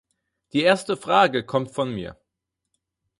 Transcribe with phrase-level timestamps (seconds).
[0.53, 2.17] Die erste Frage kommt von mir.